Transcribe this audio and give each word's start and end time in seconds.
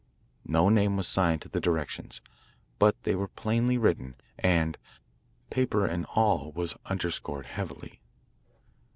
'"No 0.43 0.69
name 0.69 0.97
was 0.97 1.07
signed 1.07 1.43
to 1.43 1.47
the 1.49 1.61
directions, 1.61 2.21
but 2.79 3.03
they 3.03 3.13
were 3.13 3.27
plainly 3.27 3.77
written, 3.77 4.15
and 4.39 4.79
"paper 5.51 5.85
and 5.85 6.05
all" 6.15 6.51
was 6.53 6.75
underscored 6.87 7.45
heavily. 7.45 8.01